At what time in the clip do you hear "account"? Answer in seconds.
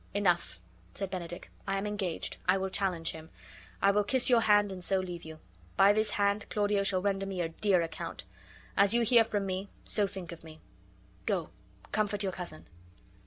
7.83-8.23